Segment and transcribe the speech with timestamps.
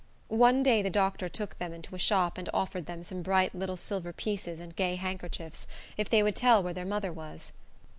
[0.29, 3.77] One day the doctor took them into a shop, and offered them some bright little
[3.77, 7.51] silver pieces and gay handkerchiefs if they would tell where their mother was.